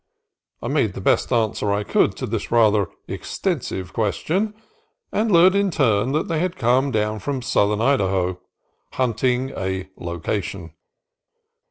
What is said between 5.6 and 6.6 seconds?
turn that they had